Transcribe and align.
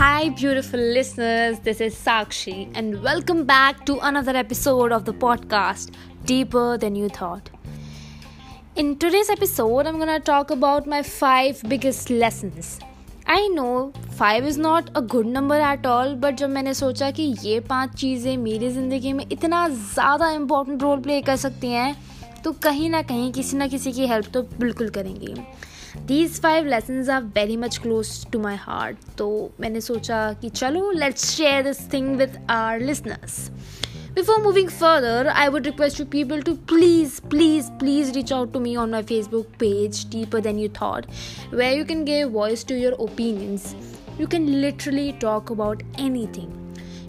Hi, 0.00 0.30
beautiful 0.30 0.80
listeners. 0.80 1.60
This 1.60 1.80
is 1.80 1.94
Sakshi, 1.94 2.68
and 2.74 3.00
welcome 3.00 3.44
back 3.44 3.86
to 3.86 4.00
another 4.00 4.34
episode 4.34 4.90
of 4.90 5.04
the 5.04 5.12
podcast 5.12 5.92
Deeper 6.24 6.76
Than 6.78 6.96
You 6.96 7.10
Thought. 7.10 7.50
In 8.74 8.96
today's 8.96 9.30
episode, 9.30 9.86
I'm 9.86 10.00
gonna 10.00 10.18
talk 10.18 10.50
about 10.50 10.88
my 10.88 11.04
five 11.04 11.62
biggest 11.68 12.10
lessons. 12.10 12.80
I 13.28 13.48
know 13.48 13.92
five 14.18 14.46
is 14.46 14.60
not 14.60 14.88
a 14.96 15.00
good 15.00 15.26
number 15.26 15.60
at 15.60 15.86
all 15.86 16.14
but 16.14 16.34
जब 16.34 16.50
मैंने 16.50 16.74
सोचा 16.74 17.10
कि 17.10 17.22
ये 17.42 17.60
पाँच 17.60 17.94
चीज़ें 17.94 18.36
मेरी 18.36 18.70
ज़िंदगी 18.70 19.12
में 19.12 19.24
इतना 19.32 19.68
ज़्यादा 19.68 20.30
इम्पोर्टेंट 20.30 20.82
रोल 20.82 21.00
प्ले 21.00 21.20
कर 21.22 21.36
सकती 21.36 21.68
हैं 21.72 21.96
तो 22.44 22.52
कहीं 22.52 22.90
ना 22.90 23.02
कहीं 23.02 23.32
किसी 23.32 23.56
ना 23.56 23.66
किसी 23.66 23.92
की 23.92 24.06
हेल्प 24.06 24.26
तो 24.34 24.42
बिल्कुल 24.42 24.88
करेंगी 24.88 25.34
these 26.06 26.40
five 26.42 26.66
lesson 26.66 27.10
are 27.10 27.22
very 27.36 27.56
much 27.56 27.78
close 27.82 28.08
to 28.32 28.40
my 28.40 28.56
heart 28.60 28.96
तो 29.18 29.28
मैंने 29.60 29.80
सोचा 29.80 30.32
कि 30.42 30.48
चलो 30.48 30.90
let's 30.90 31.30
share 31.30 31.62
this 31.64 31.92
thing 31.92 32.16
with 32.16 32.38
our 32.50 32.80
listeners 32.80 33.48
Before 34.14 34.36
moving 34.44 34.68
further, 34.68 35.32
I 35.32 35.48
would 35.48 35.66
request 35.66 36.00
you 36.00 36.04
people 36.04 36.40
to 36.42 36.54
please, 36.72 37.20
please, 37.20 37.70
please 37.78 38.10
reach 38.16 38.32
out 38.32 38.52
to 38.54 38.58
me 38.58 38.74
on 38.74 38.90
my 38.90 39.02
Facebook 39.04 39.56
page, 39.56 40.10
Deeper 40.10 40.40
Than 40.40 40.58
You 40.58 40.68
Thought, 40.68 41.06
where 41.50 41.72
you 41.72 41.84
can 41.84 42.04
give 42.04 42.32
voice 42.32 42.64
to 42.64 42.76
your 42.76 42.94
opinions. 42.94 43.74
You 44.18 44.26
can 44.26 44.50
literally 44.60 45.12
talk 45.12 45.50
about 45.50 45.84
anything. 45.96 46.59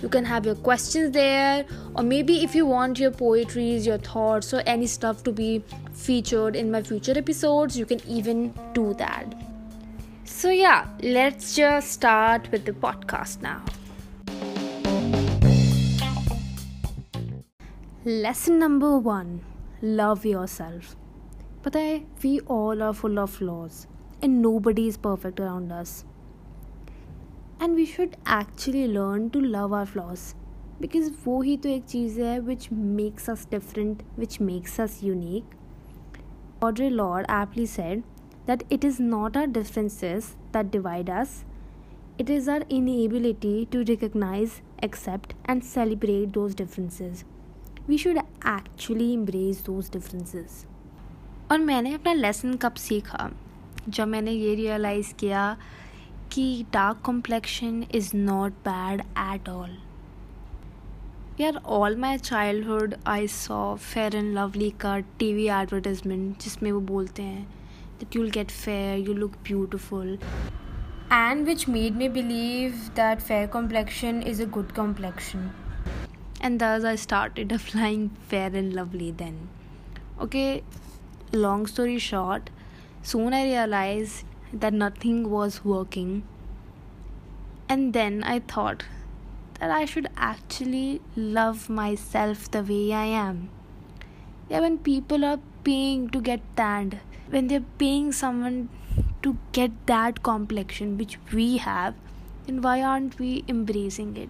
you 0.01 0.09
can 0.09 0.25
have 0.25 0.45
your 0.45 0.55
questions 0.55 1.11
there 1.11 1.65
or 1.95 2.03
maybe 2.03 2.43
if 2.43 2.55
you 2.55 2.65
want 2.65 2.99
your 2.99 3.11
poetries 3.11 3.85
your 3.85 3.97
thoughts 3.97 4.53
or 4.53 4.63
any 4.65 4.87
stuff 4.87 5.23
to 5.23 5.31
be 5.31 5.63
featured 5.93 6.55
in 6.55 6.71
my 6.71 6.81
future 6.81 7.17
episodes 7.17 7.77
you 7.77 7.85
can 7.85 8.01
even 8.07 8.53
do 8.73 8.93
that. 8.95 9.35
So 10.25 10.49
yeah 10.49 10.87
let's 11.01 11.55
just 11.55 11.91
start 11.91 12.51
with 12.51 12.65
the 12.65 12.73
podcast 12.73 13.41
now. 13.41 13.63
Lesson 18.03 18.57
number 18.57 18.97
1 18.97 19.41
love 19.81 20.25
yourself. 20.25 20.95
But 21.63 21.75
I, 21.75 22.03
we 22.23 22.39
all 22.41 22.81
are 22.81 22.93
full 22.93 23.19
of 23.19 23.29
flaws 23.31 23.87
and 24.21 24.41
nobody 24.41 24.87
is 24.87 24.97
perfect 24.97 25.39
around 25.39 25.71
us. 25.71 26.05
And 27.61 27.75
we 27.75 27.85
should 27.85 28.13
actually 28.33 28.85
learn 28.87 29.27
to 29.29 29.39
love 29.39 29.73
our 29.75 29.85
flaws 29.85 30.33
because 30.81 31.09
वो 31.25 31.41
ही 31.41 31.55
तो 31.57 31.69
एक 31.69 31.83
चीज़ 31.85 32.19
है 32.21 32.39
which 32.39 32.67
makes 32.71 33.29
us 33.29 33.47
different 33.51 34.01
which 34.19 34.39
makes 34.41 34.79
us 34.81 34.97
unique 35.03 36.63
Audre 36.63 36.89
Lorde 36.89 37.27
aptly 37.31 37.65
said 37.67 38.01
that 38.47 38.63
it 38.71 38.85
is 38.85 39.01
not 39.01 39.37
our 39.37 39.45
differences 39.47 40.31
that 40.53 40.71
divide 40.71 41.09
us 41.09 41.43
it 42.19 42.29
is 42.29 42.49
our 42.51 42.65
inability 42.71 43.65
to 43.71 43.81
recognise 43.81 44.61
accept 44.83 45.33
and 45.49 45.61
celebrate 45.63 46.29
those 46.29 46.55
differences 46.55 47.23
we 47.87 47.97
should 47.97 48.17
actually 48.17 49.11
embrace 49.13 49.61
those 49.65 49.91
differences 49.93 50.65
और 51.51 51.59
मैंने 51.59 51.93
अपना 51.93 52.13
lesson 52.13 52.53
कब 52.53 52.73
सीखा? 52.73 53.29
जब 53.89 54.07
मैंने 54.07 54.31
ये 54.31 54.55
realise 54.55 55.13
किया 55.13 55.57
कि 56.31 56.65
dark 56.73 57.01
complexion 57.05 57.83
is 57.95 58.11
not 58.15 58.53
bad 58.65 59.01
at 59.01 59.49
all 59.49 59.77
यार 61.39 61.61
all 61.77 61.95
my 61.97 62.17
childhood 62.17 62.95
I 63.07 63.27
saw 63.27 63.63
fair 63.75 64.15
and 64.15 64.33
lovely 64.37 64.69
का 64.81 64.97
टी 65.19 65.31
वी 65.33 65.47
एडवर्टाइजमेंट 65.59 66.43
जिसमें 66.43 66.71
वो 66.71 66.79
बोलते 66.91 67.23
हैं 67.23 67.43
that 67.99 68.15
you'll 68.15 68.29
get 68.31 68.51
fair 68.51 68.99
you 68.99 69.13
look 69.13 69.35
beautiful 69.43 70.17
and 71.13 71.45
which 71.45 71.67
made 71.69 71.95
me 71.97 72.09
believe 72.11 72.89
that 72.95 73.19
fair 73.21 73.47
complexion 73.53 74.21
is 74.27 74.43
a 74.43 74.49
good 74.49 74.71
complexion 74.71 75.49
and 76.41 76.59
thus 76.59 76.83
I 76.83 76.95
started 76.95 77.51
applying 77.51 78.07
fair 78.29 78.55
and 78.55 78.73
lovely 78.73 79.11
then 79.17 79.35
okay 80.21 80.45
long 81.35 81.67
story 81.67 81.99
short 81.99 82.49
soon 83.05 83.33
I 83.33 83.51
realized 83.51 84.30
that 84.53 84.73
nothing 84.73 85.29
was 85.29 85.63
working, 85.63 86.23
and 87.69 87.93
then 87.93 88.23
I 88.23 88.39
thought 88.39 88.83
that 89.59 89.71
I 89.71 89.85
should 89.85 90.09
actually 90.17 91.01
love 91.15 91.69
myself 91.69 92.49
the 92.51 92.63
way 92.63 92.93
I 92.93 93.05
am. 93.05 93.49
Yeah, 94.49 94.59
when 94.59 94.77
people 94.77 95.23
are 95.23 95.39
paying 95.63 96.09
to 96.09 96.21
get 96.21 96.41
tanned, 96.55 96.99
when 97.29 97.47
they're 97.47 97.65
paying 97.77 98.11
someone 98.11 98.69
to 99.23 99.37
get 99.51 99.71
that 99.87 100.23
complexion 100.23 100.97
which 100.97 101.17
we 101.31 101.57
have, 101.57 101.95
then 102.45 102.61
why 102.61 102.81
aren't 102.81 103.19
we 103.19 103.43
embracing 103.47 104.17
it? 104.17 104.29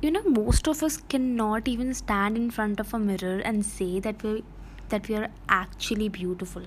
you 0.00 0.12
know 0.12 0.22
most 0.22 0.68
of 0.68 0.80
us 0.84 0.96
cannot 1.08 1.66
even 1.66 1.92
stand 1.92 2.36
in 2.36 2.50
front 2.52 2.78
of 2.78 2.94
a 2.94 2.98
mirror 3.00 3.38
and 3.44 3.66
say 3.66 3.98
that 3.98 4.22
we 4.22 4.44
that 4.90 5.08
we 5.08 5.16
are 5.16 5.28
actually 5.48 6.08
beautiful 6.08 6.62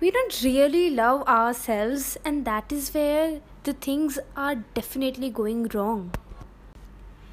we 0.00 0.10
don't 0.10 0.42
really 0.42 0.88
love 0.90 1.22
ourselves 1.28 2.16
and 2.24 2.44
that 2.44 2.72
is 2.72 2.92
where 2.94 3.40
the 3.64 3.72
things 3.86 4.18
are 4.36 4.54
definitely 4.78 5.30
going 5.30 5.66
wrong 5.74 6.04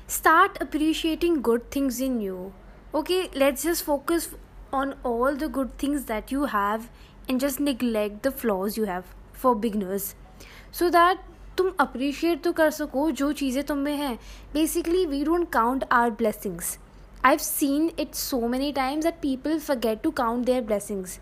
start 0.08 0.58
appreciating 0.62 1.42
good 1.42 1.70
things 1.72 2.02
in 2.02 2.20
you 2.20 2.52
okay 2.94 3.22
let's 3.36 3.64
just 3.64 3.84
focus 3.84 4.30
on 4.74 4.94
all 5.03 5.36
the 5.36 5.50
good 5.50 5.78
things 5.78 6.06
that 6.06 6.31
you 6.31 6.46
have 6.46 6.90
and 7.30 7.40
just 7.40 7.59
neglect 7.59 8.22
the 8.24 8.31
flaws 8.31 8.78
you 8.78 8.86
have 8.86 9.16
for 9.34 9.56
beginners 9.56 10.14
so 10.72 10.90
that 10.90 11.25
तुम 11.58 11.72
appreciate 11.80 12.42
तो 12.44 12.52
कर 12.53 12.70
सको 12.72 13.09
जो 13.20 13.31
चीज़ें 13.34 13.64
तुम 13.66 13.78
में 13.86 13.96
हैं 13.98 14.16
basically 14.53 15.06
we 15.06 15.24
don't 15.25 15.50
count 15.53 15.84
our 15.92 16.09
blessings 16.20 16.78
I 17.25 17.31
have 17.31 17.40
seen 17.44 17.90
it 18.00 18.14
so 18.16 18.40
many 18.48 18.72
times 18.72 19.06
that 19.06 19.16
people 19.22 19.59
forget 19.59 20.02
to 20.02 20.12
count 20.20 20.46
their 20.46 20.64
blessings 20.64 21.20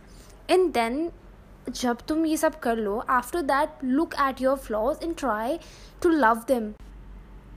and 0.50 0.72
then 0.74 1.09
जब 1.70 2.02
तुम 2.08 2.26
ये 2.26 2.38
सब 2.38 2.59
कर 2.59 2.78
लो 2.78 2.98
after 3.09 3.42
that 3.42 3.84
look 3.84 4.14
at 4.28 4.42
your 4.42 4.58
flaws 4.66 5.03
and 5.03 5.16
try 5.18 5.58
to 6.03 6.09
love 6.09 6.44
them 6.48 6.70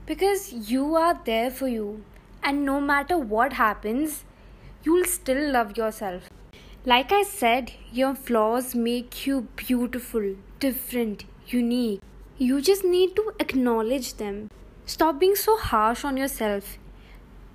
because 0.07 0.49
you 0.71 0.93
are 0.95 1.13
there 1.25 1.51
for 1.51 1.69
you 1.69 1.95
and 2.45 2.63
no 2.65 2.79
matter 2.79 3.15
what 3.35 3.53
happens 3.53 4.23
you 4.83 4.93
will 4.93 5.05
still 5.05 5.51
love 5.51 5.75
yourself. 5.77 6.29
Like 6.85 7.11
I 7.11 7.23
said, 7.23 7.73
your 7.91 8.15
flaws 8.15 8.73
make 8.75 9.27
you 9.27 9.47
beautiful, 9.57 10.35
different, 10.59 11.25
unique. 11.47 12.01
You 12.37 12.61
just 12.61 12.85
need 12.85 13.15
to 13.17 13.33
acknowledge 13.39 14.13
them. 14.15 14.49
Stop 14.85 15.19
being 15.19 15.35
so 15.35 15.57
harsh 15.57 16.05
on 16.05 16.15
yourself. 16.15 16.77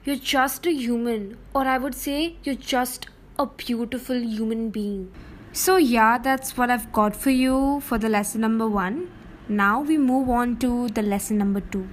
You're 0.04 0.16
just 0.16 0.66
a 0.66 0.72
human, 0.72 1.38
or 1.54 1.62
I 1.62 1.78
would 1.78 1.94
say, 1.94 2.36
you're 2.44 2.54
just 2.54 3.08
a 3.38 3.46
beautiful 3.46 4.20
human 4.20 4.68
being. 4.68 5.10
So, 5.51 5.77
yeah, 5.77 6.19
that's 6.19 6.55
what 6.55 6.69
I've 6.69 6.91
got 6.93 7.15
for 7.15 7.31
you 7.31 7.79
for 7.81 7.97
the 7.97 8.07
lesson 8.07 8.41
number 8.41 8.67
one. 8.67 9.09
Now 9.47 9.81
we 9.81 9.97
move 9.97 10.29
on 10.29 10.57
to 10.57 10.89
the 10.89 11.01
lesson 11.01 11.39
number 11.39 11.59
two. 11.59 11.87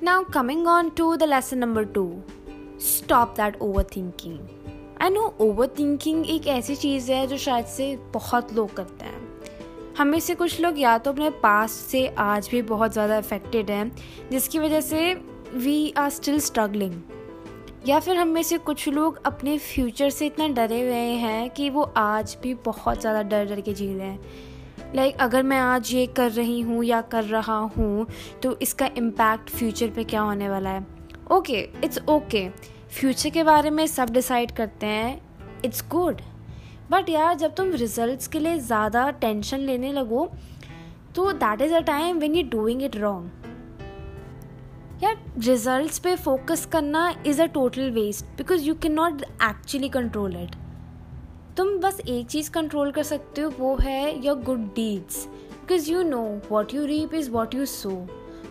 Now, 0.00 0.24
coming 0.24 0.66
on 0.66 0.94
to 0.96 1.16
the 1.16 1.26
lesson 1.26 1.60
number 1.60 1.84
two 1.84 2.22
stop 2.78 3.36
that 3.36 3.58
overthinking. 3.60 4.38
I 5.02 5.10
know 5.10 5.22
overthinking 5.78 6.26
एक 6.30 6.46
ऐसी 6.48 6.74
चीज़ 6.76 7.10
है 7.12 7.26
जो 7.26 7.36
शायद 7.38 7.66
से 7.66 7.96
बहुत 8.14 8.52
लोग 8.54 8.74
करते 8.76 9.04
हैं 9.04 9.94
हमें 9.98 10.18
से 10.20 10.34
कुछ 10.34 10.60
लोग 10.60 10.78
या 10.80 10.96
तो 10.98 11.12
अपने 11.12 11.28
पास 11.42 11.72
से 11.90 12.06
आज 12.18 12.48
भी 12.50 12.62
बहुत 12.70 12.92
ज़्यादा 12.92 13.18
अफेक्टेड 13.18 13.70
हैं 13.70 13.90
जिसकी 14.30 14.58
वजह 14.58 14.80
से 14.80 15.12
वी 15.54 15.92
आर 15.98 16.10
स्टिल 16.10 16.38
स्ट्रगलिंग 16.40 16.94
या 17.86 17.98
फिर 18.00 18.16
हम 18.16 18.28
में 18.28 18.42
से 18.42 18.56
कुछ 18.58 18.88
लोग 18.88 19.20
अपने 19.26 19.56
फ्यूचर 19.58 20.10
से 20.10 20.26
इतना 20.26 20.46
डरे 20.48 20.80
हुए 20.80 20.94
हैं 20.94 21.50
कि 21.50 21.68
वो 21.70 21.82
आज 21.96 22.36
भी 22.42 22.54
बहुत 22.54 23.00
ज़्यादा 23.00 23.22
डर 23.22 23.44
डर 23.44 23.60
के 23.60 23.72
जी 23.72 23.86
रहे 23.94 24.06
हैं। 24.06 24.94
लाइक 24.94 25.12
like, 25.12 25.24
अगर 25.24 25.42
मैं 25.42 25.58
आज 25.58 25.92
ये 25.94 26.06
कर 26.06 26.30
रही 26.30 26.60
हूँ 26.60 26.82
या 26.84 27.00
कर 27.02 27.24
रहा 27.24 27.58
हूँ 27.76 28.06
तो 28.42 28.56
इसका 28.62 28.90
इम्पैक्ट 28.96 29.50
फ्यूचर 29.50 29.90
पे 29.90 30.04
क्या 30.04 30.20
होने 30.20 30.48
वाला 30.48 30.70
है? 30.70 30.86
ओके 31.32 31.60
इट्स 31.84 32.00
ओके 32.08 32.48
फ्यूचर 33.00 33.30
के 33.30 33.44
बारे 33.44 33.70
में 33.70 33.86
सब 33.86 34.10
डिसाइड 34.10 34.52
करते 34.52 34.86
हैं 34.86 35.20
इट्स 35.64 35.84
गुड 35.90 36.20
बट 36.90 37.08
यार 37.08 37.34
जब 37.34 37.54
तुम 37.54 37.72
रिजल्ट्स 37.74 38.28
के 38.28 38.38
लिए 38.38 38.58
ज़्यादा 38.58 39.10
टेंशन 39.10 39.58
लेने 39.58 39.92
लगो 39.92 40.30
तो 41.16 41.32
that 41.32 41.62
is 41.62 41.74
a 41.74 41.80
time 41.86 42.18
when 42.18 42.34
you 42.34 42.48
doing 42.50 42.82
it 42.82 42.96
wrong 42.96 43.45
यार 45.02 45.16
रिजल्ट्स 45.38 45.98
पे 45.98 46.14
फोकस 46.16 46.64
करना 46.72 47.08
is 47.26 47.40
a 47.42 47.46
total 47.54 47.90
waste 47.90 48.24
because 48.36 48.62
you 48.64 48.74
can 48.74 48.92
not 48.92 49.22
actually 49.22 49.88
control 49.88 50.36
it 50.36 50.54
तुम 51.56 51.76
बस 51.80 52.00
एक 52.00 52.26
चीज़ 52.26 52.50
कंट्रोल 52.50 52.90
कर 52.92 53.02
सकते 53.02 53.40
हो, 53.40 53.50
वो 53.58 53.74
है 53.76 54.24
your 54.26 54.38
good 54.42 54.64
deeds 54.74 55.26
because 55.26 55.90
you 55.90 56.02
know 56.02 56.22
what 56.50 56.74
you 56.74 56.84
reap 56.84 57.14
is 57.14 57.30
what 57.30 57.54
you 57.54 57.66
sow 57.66 57.90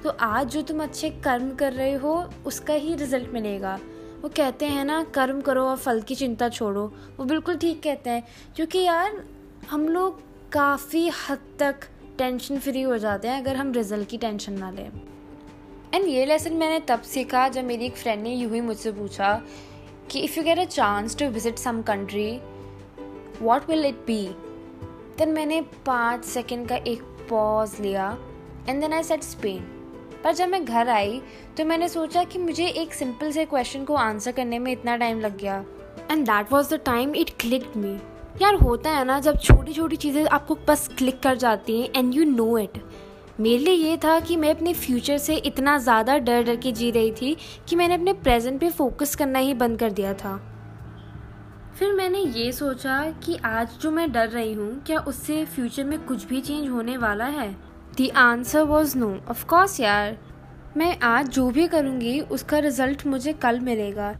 तो 0.03 0.09
आज 0.21 0.47
जो 0.47 0.61
तुम 0.61 0.83
अच्छे 0.83 1.09
कर्म 1.23 1.49
कर 1.55 1.73
रहे 1.73 1.93
हो, 1.93 2.13
उसका 2.45 2.73
ही 2.73 2.93
रिज़ल्ट 2.95 3.33
मिलेगा। 3.33 3.73
वो 4.21 4.29
कहते 4.29 4.65
हैं 4.65 4.83
ना, 4.85 5.01
कर्म 5.15 5.41
करो 5.41 5.63
और 5.63 5.77
फल 5.77 6.01
की 6.01 6.15
चिंता 6.15 6.49
छोड़ो। 6.49 6.85
वो 7.19 7.25
बिल्कुल 7.25 7.57
ठीक 7.57 7.81
कहते 7.83 8.09
हैं, 8.09 8.23
क्योंकि 8.55 8.79
यार, 8.79 9.23
हम 9.71 9.87
लोग 9.89 10.19
काफ़ी 10.51 11.07
हद 11.19 11.39
तक 11.59 11.87
टेंशन 12.17 12.59
फ्री 12.59 12.81
हो 12.81 12.97
जाते 12.97 13.27
हैं 13.27 13.41
अगर 13.41 13.55
हम 13.55 13.71
रिज़ल्ट 13.73 14.09
की 14.09 14.17
टेंशन 14.17 14.53
ना 14.53 14.71
लें। 14.71 14.91
एंड 15.95 16.07
ये 16.07 16.25
लेसन 16.25 16.53
मैंने 16.53 16.79
तब 16.79 17.01
सीखा 17.01 17.49
जब 17.49 17.63
मेरी 17.63 17.85
एक 17.85 17.95
फ्रेंड 17.95 18.23
ने 18.23 18.33
यूँ 18.33 18.51
ही 18.51 18.61
मुझसे 18.61 18.91
पूछा 18.91 19.41
कि 20.11 20.19
if 20.19 20.37
you 20.37 20.43
get 20.43 20.59
a 20.59 20.63
chance 20.63 21.17
to 21.17 21.25
visit 21.25 21.57
some 21.57 21.81
country 21.81 22.39
what 23.41 23.69
will 23.69 23.85
it 23.85 23.95
be 23.95 24.35
then 25.17 25.29
मैंने 25.29 25.61
पाँच 25.61 26.25
सेकेंड 26.25 26.69
का 26.69 26.75
एक 26.75 27.01
पॉज 27.29 27.75
लिया 27.79 28.17
and 28.69 28.81
then 28.81 28.93
I 28.93 29.03
said 29.03 29.23
Spain 29.23 29.59
पर 30.23 30.33
जब 30.33 30.49
मैं 30.49 30.65
घर 30.65 30.89
आई 30.89 31.21
तो 31.57 31.65
मैंने 31.65 31.89
सोचा 31.89 32.23
कि 32.23 32.39
मुझे 32.39 32.67
एक 32.67 32.93
सिंपल 32.93 33.31
से 33.31 33.45
क्वेश्चन 33.45 33.83
को 33.83 33.93
आंसर 33.93 34.31
करने 34.31 34.59
में 34.59 34.71
इतना 34.71 34.97
टाइम 34.97 35.19
लग 35.19 35.37
गया। 35.37 35.65
And 36.11 36.25
that 36.25 36.51
was 36.51 36.75
the 36.75 36.79
time 36.85 37.15
it 37.15 37.29
click 37.39 37.77
me 37.77 37.99
यार 38.41 38.55
होता 38.55 38.91
है 38.91 39.05
ना 39.05 39.19
जब 39.19 39.39
छोटी 39.39 39.73
छोटी 39.73 39.95
चीज़ें 39.95 40.25
आपको 40.25 40.57
बस 40.67 40.87
क्लिक 40.97 41.19
कर 41.19 41.35
जाती 41.35 41.81
हैं 41.81 41.89
एंड 41.95 42.15
यू 42.15 42.25
नो 42.25 42.57
इट 42.57 42.84
मेरे 43.39 43.57
लिए 43.57 43.73
ये 43.73 43.97
था 43.97 44.19
कि 44.19 44.35
मैं 44.37 44.49
अपने 44.49 44.73
फ्यूचर 44.73 45.17
से 45.17 45.35
इतना 45.37 45.77
ज़्यादा 45.77 46.17
डर 46.17 46.43
डर 46.43 46.55
के 46.55 46.71
जी 46.71 46.89
रही 46.91 47.11
थी 47.11 47.35
कि 47.69 47.75
मैंने 47.75 47.95
अपने 47.95 48.13
प्रेजेंट 48.13 48.59
पे 48.59 48.69
फोकस 48.69 49.15
करना 49.15 49.39
ही 49.39 49.53
बंद 49.53 49.79
कर 49.79 49.91
दिया 49.91 50.13
था। 50.13 50.35
फिर 51.75 51.93
मैंने 51.93 52.19
ये 52.19 52.51
सोचा 52.51 52.99
कि 53.25 53.35
आज 53.45 53.77
जो 53.81 53.91
मैं 53.91 54.11
डर 54.11 54.29
रही 54.29 54.53
हूँ, 54.53 54.83
क्या 54.83 54.99
उससे 54.99 55.43
फ्यूचर 55.45 55.83
में 55.83 55.97
कुछ 55.99 56.23
भी 56.25 56.39
चेंज 56.41 56.69
होने 56.69 56.95
वाला 56.97 57.25
है? 57.25 57.49
The 57.97 58.07
answer 58.09 58.63
was 58.63 58.97
no 58.97 59.09
of course 59.29 59.79
यार। 59.79 60.17
मैं 60.77 60.97
आज 60.99 61.29
जो 61.29 61.49
भी 61.49 61.67
करूँगी, 61.67 62.19
उसका 62.21 62.59
रिज़ल्ट 62.59 63.05
मुझे 63.07 63.33
कल 63.33 63.59
मिलेगा। 63.59 64.15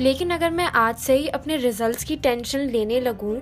लेकिन 0.00 0.30
अगर 0.30 0.50
मैं 0.50 0.64
आज 0.66 0.96
से 0.96 1.14
ही 1.14 1.28
अपने 1.28 1.56
रिजल्ट्स 1.56 2.04
की 2.04 2.16
टेंशन 2.16 2.58
लेने 2.60 3.00
लगूँ 3.00 3.40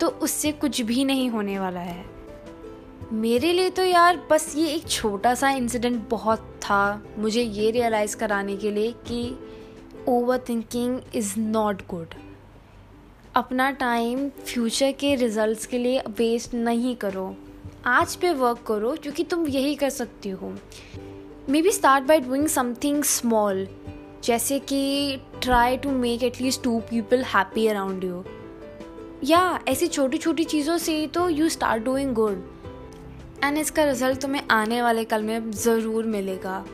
तो 0.00 0.08
उससे 0.08 0.52
कुछ 0.54 0.80
भी 0.82 1.04
नहीं 1.04 1.28
होने 1.30 1.58
वाला 1.58 1.80
है। 1.80 2.04
मेरे 3.12 3.52
लिए 3.52 3.70
तो 3.70 3.84
यार 3.84 4.16
बस 4.30 4.54
ये 4.56 4.66
एक 4.66 4.86
छोटा 4.88 5.34
सा 5.34 5.50
इंसिडेंट 5.50 6.08
बहुत 6.08 6.38
था, 6.62 7.02
मुझे 7.18 7.42
ये 7.42 7.70
रियलाइज़ 7.70 8.16
कराने 8.16 8.56
के 8.56 8.70
लिए 8.70 8.92
कि 9.08 9.36
over 10.08 10.38
thinking 10.48 11.00
is 11.14 11.32
not 11.38 11.82
good 11.88 12.14
अपना 13.36 13.70
टाइम 13.70 14.28
फ्यूचर 14.28 14.92
के 14.92 15.14
रिजल्ट्स 15.14 15.66
के 15.66 15.78
लिए 15.78 16.02
वेस्ट 16.08 16.54
नहीं 16.54 16.94
करो। 16.96 17.34
आज 17.86 18.14
पे 18.16 18.30
वर्क 18.32 18.62
करो, 18.66 18.94
क्योंकि 19.02 19.24
तुम 19.24 19.46
यही 19.48 19.74
कर 19.74 19.90
सकती 19.90 20.30
हो। 20.30 20.52
Maybe 21.62 21.70
start 21.70 22.04
by 22.04 22.20
doing 22.20 22.46
something 22.46 23.02
small 23.04 23.66
जैसे 24.24 24.58
कि 24.58 25.20
try 25.42 25.76
to 25.76 25.90
make 25.90 26.22
at least 26.22 26.62
two 26.62 26.78
people 26.90 27.24
happy 27.24 27.66
around 27.66 28.04
you 28.04 28.24
या 29.24 29.60
ऐसी 29.68 29.86
छोटी 29.86 30.18
छोटी 30.18 30.44
चीज़ों 30.44 30.78
से 30.78 31.06
तो 31.06 31.28
you 31.28 31.48
start 31.48 31.84
doing 31.84 32.14
good 32.14 32.42
and 33.44 33.58
इसका 33.58 33.84
रिज़ल्ट 33.84 34.20
तुम्हें 34.20 34.42
आने 34.50 34.82
वाले 34.82 35.04
कल 35.04 35.22
में 35.22 35.50
ज़रूर 35.50 36.04
मिलेगा। 36.04 36.64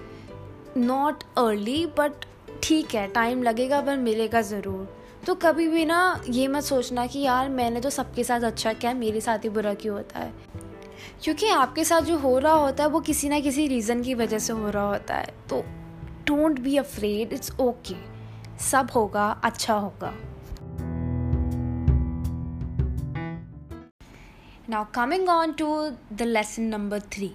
नॉट 0.77 1.25
अर्ली 1.39 1.87
बट 1.87 2.13
ठीक 2.63 2.95
है 2.95 3.07
टाइम 3.09 3.43
लगेगा, 3.43 3.81
पर 3.81 3.97
मिलेगा 3.97 4.41
ज़रूर। 4.41 4.97
तो 5.27 5.35
कभी 5.35 5.69
भी 5.69 5.85
ना 5.85 6.23
ये 6.29 6.49
मत 6.49 6.63
सोचना 6.63 7.07
कि 7.07 7.19
यार, 7.19 7.49
मैंने 7.49 7.81
तो 7.81 7.91
सबके 7.91 8.25
साथ 8.25 8.41
अच्छा 8.41 8.73
किया, 8.73 8.95
मेरे 8.95 9.21
साथ 9.21 9.39
ही 9.39 9.49
बुरा 9.49 9.75
क्यों 9.75 9.97
होता 9.97 10.19
है? 10.19 10.33
क्योंकि 11.23 11.49
आपके 11.49 11.85
साथ 11.85 12.01
जो 12.01 12.19
हो 12.19 12.39
रहा 12.39 12.53
होता 12.53 12.85
है, 12.85 12.91
वो 12.91 13.01
किसी 13.01 13.29
ना 13.29 13.41
किसी 13.41 13.67
रीज़न 13.67 14.03
की 14.03 14.15
वजह 14.15 14.39
से 14.39 14.53
हो 14.53 14.71
रहा 14.71 14.89
होता 14.89 15.15
है। 15.15 15.35
तो 15.51 15.61
don't 16.27 16.61
be 16.61 16.77
afraid 16.77 17.33
it's 17.33 17.53
okay 17.61 17.95
सब 18.65 18.91
होगा 18.95 19.41
अच्छा 19.45 19.75
होगा। 19.75 20.15
Now, 24.69 24.85
coming 24.85 25.31
on 25.31 25.55
to 25.55 25.97
the 26.15 26.27
lesson 26.27 26.69
number 26.69 27.01
three. 27.01 27.35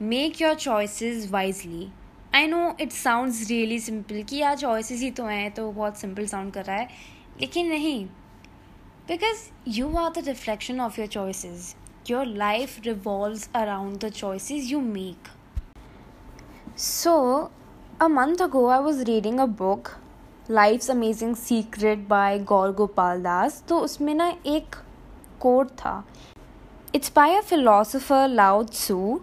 Make 0.00 0.40
your 0.40 0.54
choices 0.62 1.28
wisely. 1.34 1.90
I 2.34 2.46
know 2.46 2.62
it 2.80 2.92
sounds 2.92 3.42
really 3.48 3.78
simple 3.80 4.22
कि 4.28 4.36
यार 4.36 4.56
चॉइसेस 4.58 5.00
ही 5.00 5.10
तो 5.18 5.24
हैं 5.26 5.50
तो 5.54 5.70
बहुत 5.72 5.98
सिंपल 5.98 6.26
साउंड 6.26 6.52
कर 6.52 6.64
रहा 6.64 6.76
है 6.76 6.88
लेकिन 7.40 7.68
नहीं. 7.68 8.04
Because 9.08 9.44
you 9.76 9.94
are 9.96 10.10
the 10.12 10.24
reflection 10.28 10.80
of 10.80 11.00
your 11.00 11.08
choices 11.08 11.74
your 12.10 12.26
life 12.26 12.76
revolves 12.86 13.48
around 13.56 13.98
the 14.04 14.08
choices 14.12 14.70
you 14.70 14.80
make 14.80 15.28
so 16.78 17.16
a 18.00 18.08
month 18.08 18.42
ago 18.48 18.66
I 18.68 18.80
was 18.84 19.04
reading 19.04 19.40
a 19.40 19.46
book 19.62 19.90
Life's 20.50 20.90
Amazing 20.90 21.36
Secrets 21.46 22.06
by 22.08 22.38
Gaur 22.52 22.72
Gopal 22.82 23.22
Das 23.22 23.62
तो 23.68 23.78
उसमें 23.80 24.14
ना 24.14 24.32
एक 24.46 24.76
quote 25.40 25.70
था 25.78 25.96
it's 26.94 27.12
by 27.14 27.34
a 27.34 27.40
philosopher 27.40 28.26
Lao 28.28 28.68
Tzu 28.72 29.20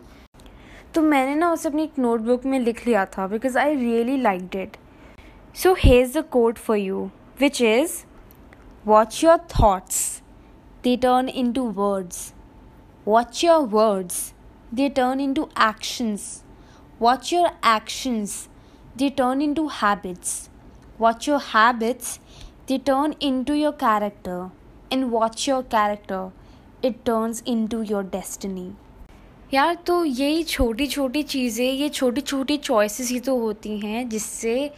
तो 0.94 1.01
मैंने 1.01 1.35
ना 1.35 1.51
उसे 1.51 1.68
अपनी 1.69 1.83
एक 1.83 2.00
नोटबुक 2.00 2.45
में 2.45 2.57
लिख 2.59 2.85
लिया 2.88 3.06
था 3.07 3.27
because 3.27 3.57
I 3.57 3.75
really 3.75 4.18
like 4.18 4.56
it 4.56 4.75
so 5.56 5.73
here's 5.79 6.18
the 6.18 6.23
quote 6.31 6.57
for 6.57 6.77
you 6.77 7.09
which 7.41 7.62
is 7.62 7.94
watch 8.85 9.23
your 9.23 9.38
thoughts 9.53 10.01
they 10.83 10.95
turn 10.97 11.29
into 11.53 11.63
words 11.77 12.33
watch 13.07 13.44
your 13.44 13.65
words 13.68 14.33
they 14.73 14.89
turn 14.89 15.19
into 15.33 15.47
actions 15.62 16.27
watch 17.01 17.33
your 17.33 17.47
actions 17.68 18.35
they 18.97 19.09
turn 19.18 19.41
into 19.53 19.68
habits 19.73 20.50
watch 21.00 21.29
your 21.29 21.39
habits 21.45 22.19
they 22.68 22.77
turn 22.85 23.15
into 23.44 23.53
your 23.53 23.73
character 23.79 24.50
and 24.94 25.09
watch 25.12 25.50
your 25.50 25.62
character 25.71 26.29
it 26.86 26.95
turns 27.06 27.44
into 27.68 27.81
your 27.83 28.04
destiny 28.04 28.72
यार 29.54 29.78
तो 29.88 30.04
यही 30.06 30.44
छोटी 30.44 30.86
छोटी 30.88 31.22
चीज़ें, 31.24 31.66
ये 31.66 31.89
छोटी 31.89 32.22
छोटी 32.22 32.57
choices 32.57 33.10
ही 33.12 33.19
तो 33.19 33.38
होती 33.39 33.78
हैं 33.80 34.07
जिससे 34.10 34.72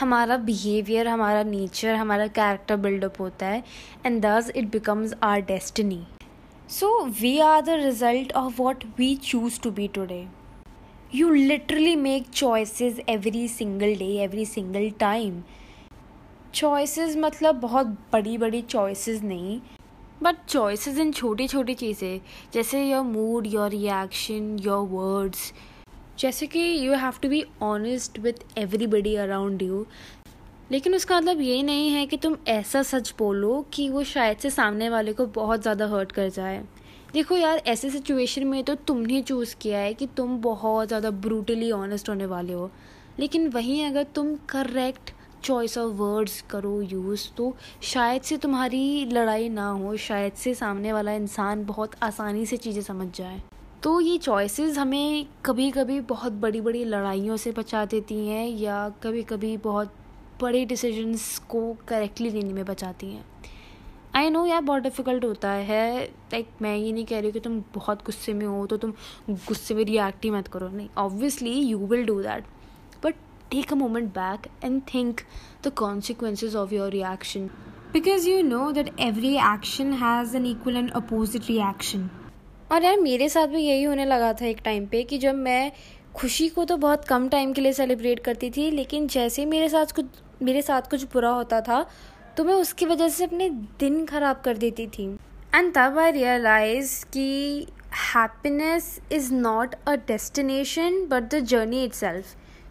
हमारा 0.00 0.36
बिहेवियर 0.36 1.08
हमारा 1.08 1.42
नेचर 1.42 1.94
हमारा 1.94 2.26
कैरेक्टर 2.26 2.76
बिल्डअप 2.76 3.20
होता 3.20 3.46
है 3.46 3.62
and 4.06 4.20
thus 4.24 4.50
it 4.56 4.70
becomes 4.72 5.14
our 5.22 5.40
destiny 5.42 6.02
so 6.70 6.90
we 7.20 7.38
are 7.38 7.62
the 7.62 7.78
result 7.84 8.32
of 8.32 8.60
what 8.62 8.84
we 8.98 9.14
choose 9.22 9.60
to 9.60 9.70
be 9.70 9.88
today 9.88 10.26
you 11.14 11.30
literally 11.30 11.96
make 11.96 12.28
choices 12.30 13.00
every 13.08 13.46
single 13.48 13.94
day 13.94 14.12
every 14.24 14.44
single 14.46 14.90
time 15.00 15.42
choices 16.54 17.16
मतलब 17.16 17.60
बहुत 17.60 17.86
बड़ी 18.12 18.38
बड़ी 18.38 18.62
choices 18.62 19.22
नहीं 19.22 19.60
but 20.22 20.36
choices 20.48 20.98
in 20.98 21.12
छोटी 21.12 21.46
छोटी 21.48 21.74
चीज़ें, 21.74 22.20
जैसे 22.54 22.84
your 22.84 23.02
mood 23.04 23.46
your 23.46 23.70
reaction 23.70 24.56
your 24.60 24.86
words 24.88 25.52
जैसे 26.18 26.46
कि 26.46 26.60
you 26.86 26.94
have 26.94 27.18
to 27.22 27.28
be 27.28 27.44
honest 27.62 28.18
with 28.18 28.58
everybody 28.58 29.14
around 29.16 29.62
you 29.62 29.84
लेकिन 30.72 30.94
उसका 30.94 31.20
मतलब 31.20 31.40
ये 31.40 31.62
नहीं 31.62 31.90
है 31.90 32.06
कि 32.06 32.16
तुम 32.16 32.36
ऐसा 32.48 32.82
सच 32.82 33.12
बोलो 33.18 33.64
कि 33.74 33.88
वो 33.88 34.02
शायद 34.04 34.38
से 34.38 34.50
सामने 34.50 34.88
वाले 34.88 35.12
को 35.12 35.26
बहुत 35.26 35.62
ज़्यादा 35.62 35.86
हर्ट 35.86 36.12
कर 36.12 36.28
जाए। 36.28 36.62
देखो 37.12 37.36
यार, 37.36 37.58
ऐसे 37.58 37.90
सिचुएशन 37.90 38.46
में 38.46 38.62
तो 38.64 38.74
तुमने 38.74 39.20
चूज़ 39.22 39.54
किया 39.60 39.78
है 39.78 39.94
कि 39.94 40.06
तुम 40.16 40.36
बहुत 40.40 40.88
ज़्यादा 40.88 41.10
ब्रूटली 41.10 41.70
ऑनेस्ट 41.72 42.08
होने 42.08 42.26
वाले 42.26 42.52
हो। 42.52 42.70
लेकिन 43.20 43.48
वहीं 43.48 43.84
अगर 43.86 44.02
तुम 44.14 44.34
करेक्ट 44.48 45.12
चॉइस 45.44 45.76
ऑफ़ 45.78 45.92
वर्ड्स 45.94 46.40
करो 46.50 46.80
यूज़ 46.82 47.26
तो 47.36 47.54
शायद 47.82 48.22
से 48.22 48.36
तुम्हारी 48.36 49.04
लड़ाई 49.04 49.48
ना 49.48 49.68
हो, 49.68 49.96
शायद 49.96 50.32
से 50.32 50.54
सामने 50.54 50.92
वाला 50.92 51.12
इंसान 51.12 51.64
बहुत 51.64 51.94
आसानी 52.02 52.46
से 52.46 52.56
चीज़ें 52.56 52.82
समझ 52.82 53.08
जाए। 53.16 53.40
तो 53.82 54.00
ये 54.00 54.16
चॉइसेस 54.18 54.78
हमें 54.78 55.26
कभी 55.44 55.70
कभी 55.70 56.00
बहुत 56.08 56.32
बड़ी 56.42 56.60
बड़ी 56.60 56.84
लड़ाइयों 56.84 57.36
से 57.36 57.52
बचा 57.52 57.84
देती 57.84 58.26
हैं 58.28 58.46
या 58.48 58.88
कभी 59.02 59.22
कभी 59.22 59.56
बहुत 59.56 59.94
बड़े 60.40 60.64
डिसीजंस 60.64 61.38
को 61.48 61.60
करेक्टली 61.88 62.30
लेने 62.30 62.52
में 62.52 62.64
बचाती 62.64 63.06
हैं। 63.06 63.24
आई 64.16 64.30
नो 64.30 64.44
यार 64.46 64.60
बहुत 64.60 64.82
डिफ़िकल्ट 64.82 65.24
होता 65.24 65.50
है 65.50 66.04
लाइक 66.04 66.48
मैं 66.62 66.76
ये 66.76 66.92
नहीं 66.92 67.04
कह 67.06 67.20
रही 67.20 67.32
कि 67.32 67.40
तुम 67.40 67.60
बहुत 67.74 68.04
गुस्से 68.06 68.32
में 68.34 68.46
हो 68.46 68.66
तो 68.66 68.76
तुम 68.76 68.92
गुस्से 69.30 69.74
में 69.74 69.84
रिएक्ट 69.84 70.24
ही 70.24 70.30
मत 70.30 70.48
करो, 70.48 70.68
नहीं 70.68 70.88
obviously 70.98 71.52
you 71.52 71.78
will 71.78 72.04
do 72.06 72.20
that 72.22 72.44
but 73.04 73.14
take 73.50 73.72
a 73.72 73.76
moment 73.76 74.12
back 74.14 74.46
and 74.62 74.86
think 74.92 75.24
the 75.62 75.70
consequences 75.70 76.54
of 76.54 76.72
your 76.72 76.88
reaction. 76.90 77.50
Because 77.92 78.26
you 78.26 78.42
know 78.42 78.72
that 78.72 78.90
every 78.98 79.36
action 79.38 79.92
has 79.92 80.34
an 80.34 80.46
equal 80.46 80.76
and 80.76 80.92
opposite 80.94 81.48
reaction. 81.50 82.08
और 82.72 82.84
यार 82.84 83.00
मेरे 83.00 83.28
साथ 83.28 83.46
भी 83.46 83.60
यही 83.60 83.82
होने 83.82 84.04
लगा 84.04 84.32
था 84.32 84.46
एक 84.46 84.60
टाइम 84.64 84.86
पे 84.86 85.02
कि 85.02 85.18
जब 85.18 85.34
मैं 85.34 85.72
खुशी 86.14 86.48
को 86.48 86.64
तो 86.64 86.76
बहुत 86.76 87.04
कम 87.04 87.28
टाइम 87.28 87.52
के 87.52 87.60
लिए 87.60 87.72
सेलिब्रेट 87.72 88.20
करती 88.24 88.50
थी 88.50 88.70
लेकिन 88.70 89.06
जैसे 89.06 89.42
ही 89.42 89.48
मेरे 89.48 89.68
साथ 89.68 89.86
कुछ 89.86 90.04
मेरे 90.42 90.62
साथ 90.62 90.82
कुछ 90.82 91.04
बुरा 91.04 91.30
होता 91.30 91.60
था 91.60 91.86
तो 92.36 92.44
मैं 92.44 92.54
उसकी 92.54 92.86
वजह 92.86 93.08
से 93.08 93.24
अपने 93.24 93.48
दिन 93.80 94.04
खराब 94.06 94.40
कर 94.44 94.56
देती 94.56 94.86
थी। 94.86 95.06
एंड 95.54 95.72
तब 95.74 95.98
आई 95.98 96.10
रियलाइज़ 96.10 97.04
कि 97.04 97.66
happiness 98.14 99.00
is 99.12 99.32
not 99.34 99.74
a 99.86 99.94
destination 99.94 101.06
but 101.06 101.22
the 101.22 101.40
journey 101.40 101.84
itself 101.92 102.26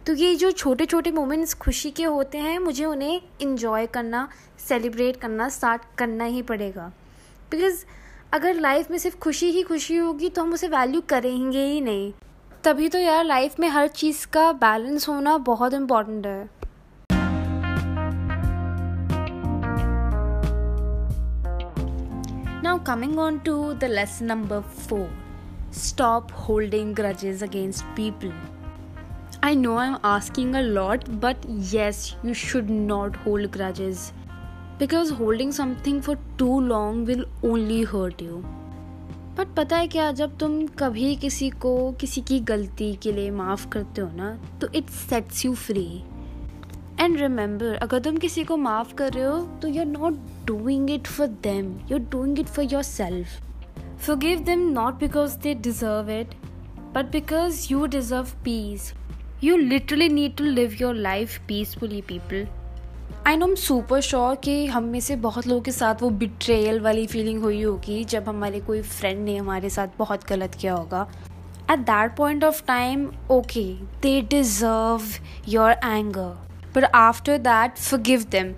तो 0.06 0.14
ये 0.14 0.34
जो 0.34 0.50
छोटे 0.50 0.86
छोटे 0.86 1.10
मोमेंट्स 1.10 1.54
खुशी 1.54 1.90
के 1.90 2.04
होते 2.04 2.38
हैं 2.38 2.58
मुझे 2.58 2.84
उन्हें 2.84 3.20
इन्जॉय 3.40 3.86
करना 3.86 4.28
सेलिब्रेट 4.58 5.16
करना 5.16 5.48
स्टार्ट 5.48 5.82
करना 5.98 6.24
ही 6.24 6.42
पड़ेगा। 6.42 6.92
बिकॉज़ 7.50 7.84
अगर 8.32 8.54
लाइफ 8.54 8.90
में 8.90 8.98
सिर्फ़ 8.98 9.18
खुशी 9.18 9.50
ही 9.50 9.62
खुशी 9.62 9.96
होगी 9.96 10.28
तो 10.28 10.42
हम 10.42 10.52
उसे 10.52 10.68
वैल्यू 10.68 11.00
करेंगे 11.08 11.64
ही 11.64 11.80
नहीं। 11.80 12.12
तभी 12.64 12.88
तो 12.88 12.98
यार 12.98 13.24
लाइफ 13.24 13.60
में 13.60 13.68
हर 13.68 13.88
चीज़ 13.88 14.26
का 14.26 14.52
बैलेंस 14.52 15.08
होना 15.08 15.36
बहुत 15.38 15.74
इंपॉर्टेंट 15.74 16.26
है। 16.26 16.58
Now, 22.62 22.78
coming 22.86 23.18
on 23.18 23.36
to 23.44 23.52
the 23.82 23.88
lesson 23.88 24.26
number 24.26 24.58
four. 24.86 25.06
Stop 25.72 26.32
holding 26.46 26.92
grudges 26.92 27.42
against 27.42 27.84
people. 27.96 28.32
I 29.41 29.53
know 29.55 29.77
I'm 29.77 29.97
asking 30.03 30.55
a 30.55 30.61
lot, 30.61 31.05
but 31.19 31.45
yes, 31.47 32.15
you 32.23 32.33
should 32.33 32.69
not 32.69 33.15
hold 33.15 33.51
grudges 33.51 34.13
because 34.79 35.09
holding 35.09 35.51
something 35.51 36.01
for 36.01 36.17
too 36.37 36.59
long 36.61 37.03
will 37.05 37.25
only 37.43 37.83
hurt 37.93 38.21
you. 38.21 38.43
But 39.37 39.53
पता 39.55 39.77
है 39.77 39.87
क्या 39.87 40.11
जब 40.11 40.37
तुम 40.37 40.65
कभी 40.79 41.15
किसी 41.21 41.49
को 41.61 41.75
किसी 42.01 42.21
की 42.21 42.39
गलती 42.49 42.93
के 43.03 43.11
लिए 43.11 43.31
माफ़ 43.31 43.67
करते 43.69 44.01
हो 44.01 44.11
ना 44.15 44.29
तो 44.61 44.67
it 44.75 44.89
sets 44.89 45.45
you 45.45 45.53
free 45.55 45.85
and 46.99 47.17
remember 47.19 47.75
अगर 47.75 47.99
तुम 47.99 48.17
किसी 48.25 48.43
को 48.43 48.57
माफ़ 48.57 48.93
कर 48.95 49.13
रहे 49.13 49.23
हो 49.23 49.39
तो 49.61 49.67
you 49.67 49.79
are 49.79 49.87
not 49.87 50.19
doing 50.47 50.89
it 50.91 51.07
for 51.07 51.27
them 51.47 51.73
you 51.91 51.97
are 51.97 52.03
doing 52.11 52.39
it 52.39 52.47
for 52.47 52.65
yourself 52.83 53.41
forgive 54.03 54.45
them 54.45 54.73
not 54.73 54.99
because 54.99 55.37
they 55.37 55.53
deserve 55.65 56.09
it 56.09 56.35
but 56.95 57.09
because 57.11 57.69
you 57.69 57.87
deserve 57.87 58.31
peace 58.43 58.87
you 59.44 59.56
literally 59.56 60.08
need 60.12 60.34
to 60.36 60.44
live 60.44 60.76
your 60.80 60.94
life 60.94 61.38
peacefully 61.48 62.00
people 62.02 62.46
I 63.26 63.36
know 63.36 63.54
super 63.54 64.00
sure 64.00 64.34
कि 64.34 64.66
हम 64.66 64.84
में 64.84 64.98
से 65.00 65.16
बहुत 65.16 65.46
लोगों 65.46 65.60
के 65.62 65.72
साथ 65.72 66.02
वो 66.02 66.10
betrayal 66.10 66.80
वाली 66.80 67.06
फीलिंग 67.06 67.42
हुई 67.42 67.62
होगी 67.62 68.02
जब 68.04 68.28
हमारे 68.28 68.60
कोई 68.60 68.82
फ्रेंड 68.82 69.24
ने 69.24 69.36
हमारे 69.36 69.70
साथ 69.70 69.88
बहुत 69.98 70.26
गलत 70.28 70.54
किया 70.54 70.74
होगा। 70.74 71.06
At 71.70 71.78
that 71.78 72.16
point 72.16 72.44
of 72.44 72.62
time 72.66 73.08
okay 73.30 73.64
they 74.02 74.20
deserve 74.20 75.02
your 75.48 75.72
anger 75.72 76.72
but 76.76 76.84
after 76.94 77.38
that 77.38 77.78
forgive 77.78 78.24
them 78.30 78.52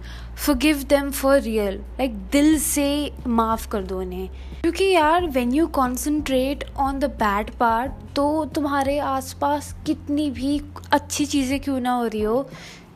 forgive 0.47 0.83
them 0.89 1.11
for 1.11 1.41
real 1.41 1.75
like 1.99 2.15
दिल 2.33 2.59
से 2.59 2.89
माफ़ 3.27 3.69
कर 3.69 3.83
दो 3.83 4.01
उन्हें। 4.01 4.29
क्योंकि 4.63 4.85
यार 4.85 5.27
when 5.27 5.53
you 5.53 5.67
concentrate 5.67 6.65
on 6.79 6.99
the 6.99 7.05
bad 7.21 7.51
part 7.61 7.93
तो 8.17 8.45
तुम्हारे 8.55 8.99
आसपास 9.01 9.75
कितनी 9.87 10.31
भी 10.31 10.61
अच्छी 10.93 11.27
चीज़ें 11.27 11.59
क्यों 11.61 11.79
ना 11.81 11.93
हो 11.93 12.07
रही 12.07 12.21
हो, 12.23 12.49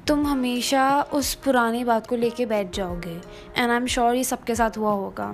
तुम 0.06 0.26
हमेशा 0.26 1.00
उस 1.12 1.34
पुरानी 1.44 1.82
बात 1.84 2.06
को 2.06 2.16
लेके 2.16 2.46
बैठ 2.46 2.74
जाओगे। 2.76 3.10
एंड 3.56 3.70
आई 3.70 3.76
एम 3.76 3.86
श्योर 3.86 4.14
ये 4.14 4.24
सबके 4.24 4.54
साथ 4.54 4.78
हुआ 4.78 4.92
होगा। 4.92 5.32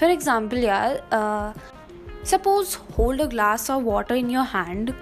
फॉर 0.00 0.10
एग्ज़ाम्पल 0.10 0.64
यार 0.64 1.02
suppose 2.26 2.76
hold 2.98 3.20
a 3.20 3.26
glass 3.26 3.70
of 3.70 3.82
water 3.84 4.14
in 4.14 4.30
your 4.30 4.46
hand 4.48 4.92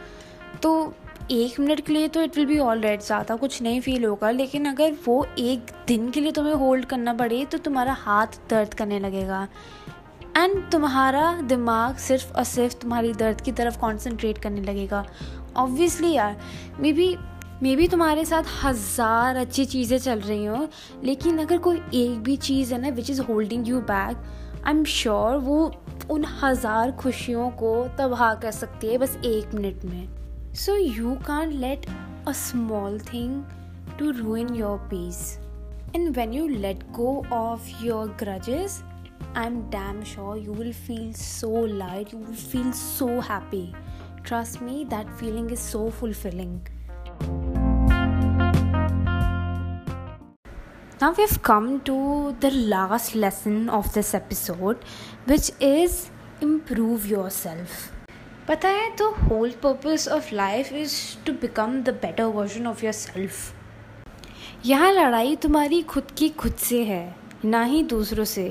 तो 0.63 0.93
एक 1.31 1.59
मिनट 1.61 1.81
के 1.81 1.93
लिए 1.93 2.09
तो 2.09 2.23
it 2.23 2.37
will 2.37 2.47
be 2.47 2.59
all 2.61 2.81
right 2.81 3.03
ज़्यादा 3.03 3.37
कुछ 3.37 3.61
नहीं 3.63 3.81
फील 3.81 4.05
होगा, 4.05 4.31
लेकिन 4.31 4.67
अगर 4.69 4.97
वो 5.07 5.25
एक 5.39 5.71
दिन 5.89 6.11
के 6.11 6.21
लिए 6.21 6.33
तुम्हें 6.33 6.55
होल्ड 6.55 6.85
करना 6.85 7.15
पड़े 7.15 7.45
तो 7.45 7.59
तुम्हारा 7.61 7.93
हाथ 8.01 8.41
दर्द 8.51 8.75
करने 8.75 8.99
लगेगा। 9.01 9.47
एंड 10.37 10.71
तुम्हारा 10.73 11.33
दिमाग 11.49 11.97
सिर्फ़ 11.99 12.33
और 12.33 12.45
सिर्फ़ 12.45 12.77
तुम्हारी 12.83 13.13
दर्द 13.15 13.41
की 13.41 13.53
तरफ़ 13.53 13.79
कॉन्सेंट्रेट 13.81 14.39
करने 14.39 14.61
लगेगा। 14.61 15.05
ऑब्वियसली 15.57 16.13
यार 16.13 16.37
मे 16.81 16.93
बी 16.93 17.17
मे 17.63 17.75
बी 17.77 17.89
तुम्हारे 17.89 18.25
साथ 18.25 18.45
हज़ार 18.63 19.37
अच्छी 19.37 19.65
चीज़ें 19.65 19.99
चल 19.99 20.21
रही 20.21 20.45
हों 20.45 20.67
लेकिन 21.05 21.39
अगर 21.39 21.59
कोई 21.67 21.77
एक 21.95 22.23
भी 22.23 22.37
चीज़ 22.39 22.73
है 22.75 22.81
ना 22.81 22.89
which 22.97 23.11
is 23.11 23.21
holding 23.23 23.69
you 23.69 23.81
back 23.91 24.25
I 24.67 24.73
am 24.73 24.85
sure 24.95 25.37
वो 25.37 25.61
उन 26.11 26.25
हज़ार 26.43 26.93
खुशियों 27.03 27.51
को 27.61 27.77
तबाह 27.99 28.35
कर 28.35 28.51
सकती 28.51 28.87
है 28.87 28.99
बस 28.99 29.17
एक 29.25 29.55
मिनट 29.55 29.85
में। 29.85 30.09
So 30.55 30.73
you 30.77 31.13
can't 31.27 31.55
let 31.61 31.87
a 32.27 32.33
small 32.39 32.97
thing 33.05 33.37
to 33.99 34.09
ruin 34.17 34.55
your 34.57 34.79
peace 34.91 35.21
and 35.95 36.17
when 36.17 36.33
you 36.33 36.47
let 36.49 36.83
go 36.93 37.23
of 37.33 37.71
your 37.85 38.17
grudges, 38.23 38.75
I'm 39.35 39.71
damn 39.71 40.05
sure 40.05 40.37
you 40.37 40.53
will 40.53 40.75
feel 40.75 41.15
so 41.15 41.49
light, 41.49 42.13
you 42.13 42.19
will 42.19 42.35
feel 42.35 42.71
so 42.71 43.21
happy. 43.21 43.75
Trust 44.25 44.61
me, 44.61 44.85
that 44.91 45.11
feeling 45.19 45.49
is 45.49 45.59
so 45.59 45.91
fulfilling. 45.91 46.67
Now 51.01 51.15
we've 51.17 51.43
come 51.43 51.81
to 51.81 52.37
the 52.41 52.51
last 52.51 53.15
lesson 53.15 53.71
of 53.71 53.95
this 53.95 54.13
episode, 54.13 54.85
which 55.25 55.51
is 55.61 56.11
improve 56.43 57.07
yourself. 57.07 57.91
पता 58.49 58.69
है 58.69 58.95
तो 58.97 59.11
whole 59.15 59.51
purpose 59.63 60.09
of 60.13 60.35
life 60.35 60.73
is 60.73 60.95
to 61.27 61.33
become 61.41 61.83
the 61.83 61.91
better 62.03 62.25
version 62.37 62.67
of 62.67 62.85
yourself 62.93 64.67
यहाँ 64.67 64.93
लड़ाई 64.93 65.37
तुम्हारी 65.43 65.83
खुद 65.93 66.11
की 66.19 66.29
खुद 66.43 66.55
से 66.69 66.83
है 66.85 67.05
ना 67.45 67.63
ही 67.65 67.83
दूसरों 67.93 68.25
से 68.25 68.47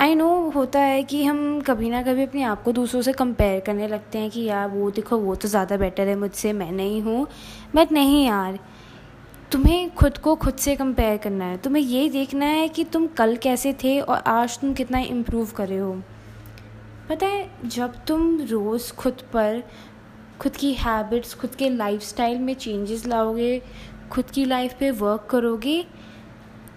आई 0.00 0.14
नो 0.14 0.50
होता 0.50 0.80
है 0.80 1.02
कि 1.02 1.24
हम 1.24 1.60
कभी 1.60 1.90
ना 1.90 2.02
कभी 2.02 2.22
अपने 2.22 2.42
आप 2.42 2.62
को 2.62 2.72
दूसरों 2.72 3.02
से 3.02 3.12
कंपेयर 3.12 3.60
करने 3.60 3.88
लगते 3.88 4.18
हैं 4.18 4.30
कि 4.30 4.40
यार, 4.40 4.68
वो 4.68 4.90
देखो, 4.90 5.18
वो 5.18 5.34
तो 5.34 5.48
ज़्यादा 5.48 5.76
बेटर 5.76 6.08
है 6.08 6.14
मुझसे, 6.16 6.52
मैं 6.52 6.72
नहीं 6.72 7.02
हूँ। 7.02 7.26
बट 7.76 7.92
नहीं 7.92 8.26
यार, 8.26 8.58
तुम्हें 9.52 9.94
खुद 9.94 10.18
को 10.18 10.34
खुद 10.36 10.54
से 10.54 10.76
कंपेयर 10.76 11.16
करना 11.16 11.44
है। 11.44 11.56
तुम्हें 11.56 11.82
ये 11.82 12.08
देखना 12.08 12.46
है 12.46 12.68
कि 12.68 12.84
तुम 12.84 13.06
कल 13.06 13.36
कैसे 13.36 13.72
थे 13.72 14.00
और 14.00 14.22
आज 14.26 14.58
तुम 14.58 14.74
कितना 14.74 14.98
इम्प्रूव 14.98 15.50
करे 15.50 15.76
हो। 15.76 15.92
पता 17.08 17.26
है, 17.26 17.50
जब 17.66 18.04
तुम 18.04 18.40
रोज़ 18.40 18.92
खुद 18.92 19.22
पर, 19.32 19.62
खुद 20.40 20.56
की 20.56 20.72
हैबिट्स 20.72 21.34
खुद 21.34 21.54
के 21.54 21.68
लाइफस्टाइल 21.68 22.38
में 22.38 22.54
चेंजेस 22.54 23.06
लाओगे, 23.06 23.62
खुद 24.10 24.24
की 24.24 24.44
लाइफ 24.44 24.74
पे 24.80 24.90
वर्क 24.90 25.26
करोगे 25.30 25.84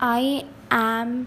आई 0.01 0.35
एम 0.73 1.25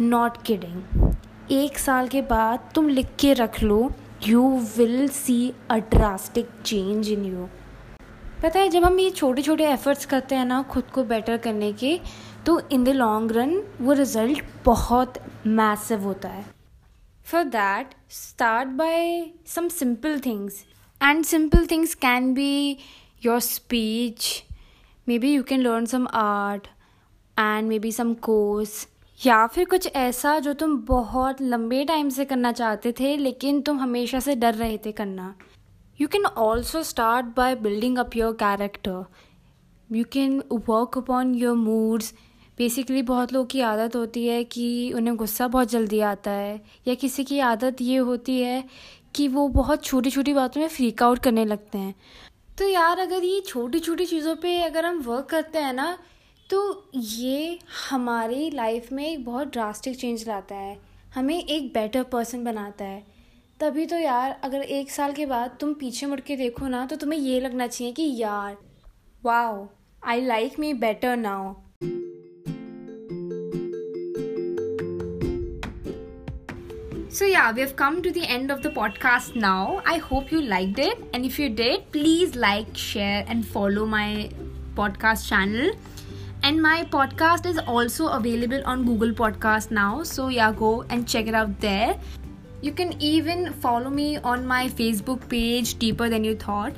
नॉट 0.00 0.42
किडिंग 0.42 1.03
एक 1.52 1.78
साल 1.78 2.06
के 2.08 2.20
बाद 2.22 2.70
तुम 2.74 2.88
लिख 2.88 3.08
के 3.20 3.32
रख 3.34 3.62
लो 3.62 3.90
you 4.26 4.42
will 4.76 5.08
see 5.08 5.52
a 5.70 5.76
drastic 5.90 6.48
change 6.64 7.08
in 7.08 7.24
you 7.24 7.48
पता 8.42 8.60
है, 8.60 8.68
जब 8.68 8.84
हम 8.84 8.98
ये 9.00 9.10
छोटे 9.10 9.42
छोटे 9.42 9.66
एफर्ट्स 9.72 10.06
करते 10.06 10.34
हैं 10.34 10.44
ना, 10.44 10.62
खुद 10.62 10.84
को 10.94 11.04
बेटर 11.04 11.36
करने 11.36 11.72
के 11.72 11.98
तो 12.46 12.60
इन 12.72 12.84
द 12.84 12.88
लॉन्ग 12.88 13.32
रन 13.32 13.62
वो 13.80 13.92
रिज़ल्ट 13.92 14.42
बहुत 14.64 15.18
मैसिव 15.46 16.02
होता 16.02 16.28
है. 16.28 16.44
For 17.26 17.44
that 17.44 17.94
start 18.10 18.68
by 18.78 19.26
some 19.46 19.68
simple 19.68 20.18
things 20.26 20.64
and 21.00 21.24
simple 21.24 21.66
things 21.70 21.94
can 21.94 22.32
be 22.34 22.78
your 23.24 23.40
speech 23.40 24.32
maybe 25.18 25.34
you 25.34 25.42
can 25.42 25.60
learn 25.60 25.86
some 25.86 26.08
art 26.14 26.66
and 27.36 27.68
maybe 27.78 27.92
some 27.92 28.14
course 28.22 28.86
या 29.20 29.46
फिर 29.46 29.64
कुछ 29.64 29.86
ऐसा 29.88 30.38
जो 30.38 30.52
तुम 30.52 30.76
बहुत 30.86 31.40
लंबे 31.42 31.84
टाइम 31.84 32.08
से 32.08 32.24
करना 32.24 32.52
चाहते 32.52 32.92
थे, 32.92 33.16
लेकिन 33.16 33.60
तुम 33.60 33.78
हमेशा 33.78 34.20
से 34.20 34.34
डर 34.34 34.54
रहे 34.54 34.78
थे 34.78 34.92
करना। 34.92 35.34
You 35.98 36.08
can 36.08 36.24
also 36.26 36.82
start 36.82 37.26
by 37.36 37.54
building 37.56 37.98
up 37.98 38.16
your 38.16 38.32
character 38.34 39.04
you 39.90 40.04
can 40.12 40.42
work 40.50 40.98
upon 40.98 41.34
your 41.34 41.56
moods 41.56 42.12
basically 42.58 43.02
बहुत 43.02 43.32
लोगों 43.32 43.46
की 43.46 43.60
आदत 43.62 43.96
होती 43.96 44.26
है 44.26 44.42
कि 44.44 44.92
उन्हें 44.92 45.16
गुस्सा 45.16 45.46
बहुत 45.48 45.70
जल्दी 45.70 46.00
आता 46.02 46.30
है, 46.30 46.60
या 46.88 46.94
किसी 46.94 47.24
की 47.24 47.38
आदत 47.40 47.80
ये 47.80 47.96
होती 47.98 48.40
है 48.40 48.64
कि 49.14 49.28
वो 49.28 49.46
बहुत 49.50 49.84
छोटी 49.84 50.10
छोटी 50.10 50.32
बातों 50.34 50.60
में 50.60 50.68
फ्रीक 50.68 51.02
आउट 51.02 51.18
करने 51.18 51.44
लगते 51.44 51.78
हैं। 51.78 51.94
तो 52.58 52.68
यार, 52.68 52.98
अगर 52.98 53.24
ये 53.24 53.40
छोटी 53.40 53.78
छोटी 53.78 54.06
चीज़ों 54.06 54.34
पे 54.36 54.60
अगर 54.62 54.86
हम 54.86 55.00
वर्क 55.00 55.26
करते 55.26 55.58
हैं 55.58 55.72
ना 55.72 55.96
तो 56.50 56.90
ये 56.94 57.58
हमारी 57.90 58.50
लाइफ 58.50 58.92
में 58.92 59.06
एक 59.06 59.24
बहुत 59.24 59.52
ड्रास्टिक 59.52 59.96
चेंज 59.96 60.28
लाता 60.28 60.54
है। 60.54 60.78
हमें 61.14 61.44
एक 61.44 61.74
बेटर 61.74 62.02
पर्सन 62.02 62.44
बनाता 62.44 62.84
है। 62.84 63.06
तभी 63.60 63.86
तो 63.86 63.96
यार, 63.96 64.40
अगर 64.44 64.62
एक 64.62 64.90
साल 64.90 65.12
के 65.12 65.26
बाद 65.26 65.56
तुम 65.60 65.74
पीछे 65.74 66.06
मुड़ 66.06 66.20
के 66.20 66.36
देखो 66.36 66.68
ना 66.68 66.86
तो 66.86 66.96
तुम्हें 66.96 67.20
ये 67.20 67.40
लगना 67.40 67.66
चाहिए 67.66 67.92
कि 67.92 68.16
यार 68.16 68.56
wow 69.24 69.68
I 70.06 70.20
like 70.20 70.58
me 70.58 70.74
better 70.74 71.16
now 71.16 71.54
so 77.10 77.24
yeah 77.24 77.50
we 77.50 77.60
have 77.60 77.70
come 77.78 78.00
to 78.00 78.10
the 78.10 78.16
end 78.16 78.52
of 78.52 78.60
the 78.60 78.72
podcast 78.74 79.36
now 79.36 79.76
I 79.86 79.98
hope 79.98 80.26
you 80.32 80.40
like 80.40 80.74
it 80.74 81.14
and 81.14 81.24
if 81.24 81.42
you 81.42 81.48
did 81.48 81.92
please 81.92 82.38
like 82.38 82.74
share 82.74 83.30
and 83.30 83.44
follow 83.44 83.86
my 83.86 84.30
podcast 84.76 85.26
channel 85.28 85.74
And 86.44 86.60
my 86.60 86.84
podcast 86.84 87.46
is 87.46 87.58
also 87.58 88.08
available 88.08 88.62
on 88.66 88.84
Google 88.84 89.12
Podcast 89.12 89.70
now. 89.70 90.02
So, 90.02 90.28
yeah, 90.28 90.52
go 90.52 90.84
and 90.90 91.08
check 91.08 91.26
it 91.26 91.34
out 91.34 91.58
there. 91.58 91.98
You 92.60 92.72
can 92.72 92.92
even 93.00 93.54
follow 93.54 93.88
me 93.88 94.18
on 94.18 94.46
my 94.46 94.68
Facebook 94.68 95.26
page, 95.28 95.78
Deeper 95.78 96.10
Than 96.10 96.22
You 96.22 96.36
Thought. 96.36 96.74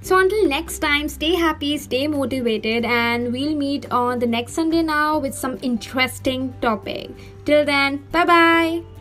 So, 0.00 0.18
until 0.18 0.48
next 0.48 0.78
time, 0.78 1.10
stay 1.10 1.34
happy, 1.34 1.76
stay 1.76 2.06
motivated, 2.08 2.86
and 2.86 3.30
we'll 3.34 3.54
meet 3.54 3.92
on 3.92 4.18
the 4.18 4.26
next 4.26 4.54
Sunday 4.54 4.82
now 4.82 5.18
with 5.18 5.34
some 5.34 5.58
interesting 5.60 6.54
topic. 6.62 7.10
Till 7.44 7.66
then, 7.66 7.98
bye 8.12 8.24
bye. 8.24 8.91